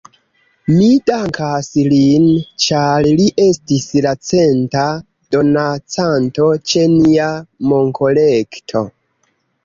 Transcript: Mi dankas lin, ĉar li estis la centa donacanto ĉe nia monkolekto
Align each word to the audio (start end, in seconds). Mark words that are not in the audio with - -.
Mi 0.75 0.85
dankas 1.07 1.67
lin, 1.89 2.23
ĉar 2.63 3.09
li 3.19 3.27
estis 3.43 3.85
la 4.05 4.13
centa 4.29 4.85
donacanto 5.35 6.47
ĉe 6.71 6.87
nia 6.95 7.29
monkolekto 7.73 8.83